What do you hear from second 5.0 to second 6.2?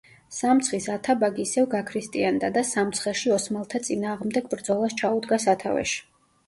ჩაუდგა სათავეში.